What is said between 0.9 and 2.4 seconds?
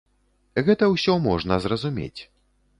ўсё можна зразумець.